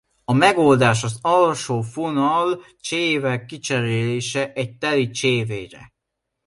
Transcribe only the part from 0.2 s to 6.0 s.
A megoldás az alsófonal-cséve kicserélése egy teli csévére.